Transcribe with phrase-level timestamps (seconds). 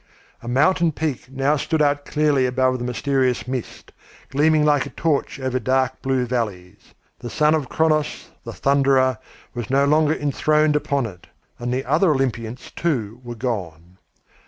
[0.41, 3.91] A mountain peak now stood out clearly above the mysterious mist,
[4.29, 6.95] gleaming like a torch over dark blue valleys.
[7.19, 9.19] The son of Cronos, the thunderer,
[9.53, 11.27] was no longer enthroned upon it,
[11.59, 13.99] and the other Olympians too were gone.